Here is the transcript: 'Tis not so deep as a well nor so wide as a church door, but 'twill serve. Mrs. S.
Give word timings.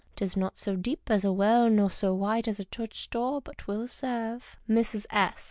'Tis 0.15 0.35
not 0.35 0.57
so 0.57 0.75
deep 0.75 1.11
as 1.11 1.23
a 1.23 1.31
well 1.31 1.69
nor 1.69 1.91
so 1.91 2.11
wide 2.11 2.47
as 2.47 2.59
a 2.59 2.65
church 2.65 3.07
door, 3.11 3.39
but 3.39 3.59
'twill 3.59 3.87
serve. 3.87 4.57
Mrs. 4.67 5.05
S. 5.11 5.35